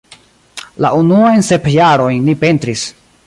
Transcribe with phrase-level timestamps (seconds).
[0.85, 2.89] La unuajn sep jarojn li pentris.